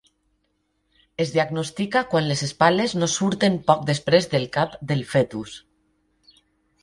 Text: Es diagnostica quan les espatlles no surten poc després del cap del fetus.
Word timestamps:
Es 1.23 1.33
diagnostica 1.33 2.01
quan 2.13 2.29
les 2.29 2.41
espatlles 2.47 2.95
no 3.01 3.09
surten 3.15 3.59
poc 3.67 3.85
després 3.91 4.29
del 4.31 4.47
cap 4.57 4.75
del 4.93 5.03
fetus. 5.11 5.53